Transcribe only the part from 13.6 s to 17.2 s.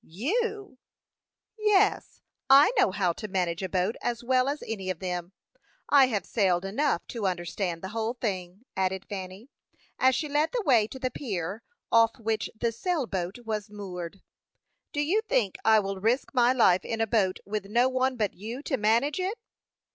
moored. "Do you think I will risk my life in a